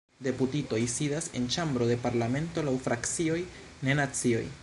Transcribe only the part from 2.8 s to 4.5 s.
frakcioj, ne nacioj.